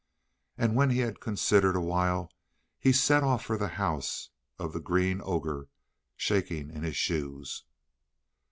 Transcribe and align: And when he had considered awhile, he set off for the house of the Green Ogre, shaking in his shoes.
And 0.57 0.75
when 0.75 0.89
he 0.89 1.01
had 1.01 1.19
considered 1.19 1.75
awhile, 1.75 2.31
he 2.79 2.91
set 2.91 3.21
off 3.21 3.45
for 3.45 3.55
the 3.55 3.67
house 3.67 4.31
of 4.57 4.73
the 4.73 4.79
Green 4.79 5.21
Ogre, 5.23 5.67
shaking 6.15 6.71
in 6.71 6.81
his 6.81 6.97
shoes. 6.97 7.65